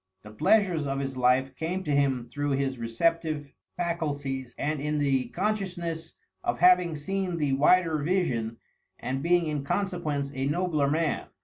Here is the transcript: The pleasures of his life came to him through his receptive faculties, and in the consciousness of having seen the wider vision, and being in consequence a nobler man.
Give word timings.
The 0.23 0.31
pleasures 0.31 0.87
of 0.87 0.99
his 0.99 1.15
life 1.15 1.55
came 1.55 1.83
to 1.83 1.91
him 1.91 2.27
through 2.27 2.53
his 2.53 2.79
receptive 2.79 3.51
faculties, 3.77 4.55
and 4.57 4.81
in 4.81 4.97
the 4.97 5.25
consciousness 5.27 6.15
of 6.43 6.57
having 6.59 6.95
seen 6.95 7.37
the 7.37 7.53
wider 7.53 7.99
vision, 7.99 8.57
and 8.97 9.21
being 9.21 9.45
in 9.45 9.63
consequence 9.63 10.31
a 10.33 10.47
nobler 10.47 10.89
man. 10.89 11.27